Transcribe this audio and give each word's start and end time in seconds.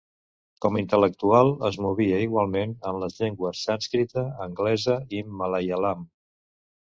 Com 0.65 0.77
a 0.77 0.79
intel·lectual, 0.83 1.51
es 1.69 1.75
movia 1.85 2.21
igualment 2.27 2.73
en 2.91 2.97
les 3.03 3.19
llengües 3.19 3.61
sànscrita, 3.67 4.23
anglesa 4.47 4.95
i 5.19 5.23
malaiàlam. 5.43 6.05